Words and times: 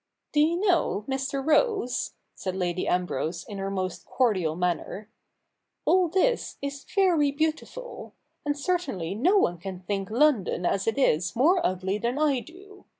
'Do 0.33 0.39
you 0.39 0.59
know, 0.59 1.05
Mr. 1.07 1.45
Rose,' 1.47 2.13
said 2.33 2.55
Lady 2.55 2.87
Ambrose 2.87 3.45
in 3.47 3.59
her 3.59 3.69
most 3.69 4.03
cordial 4.03 4.55
manner,' 4.55 5.11
all 5.85 6.07
this 6.07 6.57
is 6.59 6.85
very 6.85 7.29
beautiful; 7.31 8.15
and 8.43 8.57
certainly 8.57 9.13
no 9.13 9.37
one 9.37 9.59
can 9.59 9.81
think 9.81 10.09
London 10.09 10.65
as 10.65 10.87
it 10.87 10.97
is 10.97 11.35
more 11.35 11.63
ugly 11.63 11.99
than 11.99 12.17
I 12.17 12.39
do. 12.39 12.85